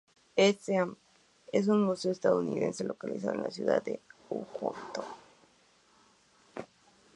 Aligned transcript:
E. 0.45 0.47
Seaman 0.57 0.97
es 1.51 1.67
un 1.67 1.83
museo 1.83 2.11
estadounidense 2.11 2.83
localizado 2.83 3.35
en 3.35 3.43
la 3.43 3.51
ciudad 3.51 3.83
de 3.83 3.99
Houghton. 4.31 5.05